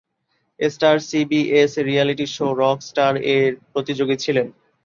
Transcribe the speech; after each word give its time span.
Star 0.59 0.95
CBS 1.07 1.73
এর 1.77 1.85
reality 1.85 2.25
show 2.27 2.47
"rock 2.61 2.77
star" 2.81 3.13
এর 3.33 3.51
প্রতিযোগী 3.71 4.15
ছিলেন। 4.23 4.47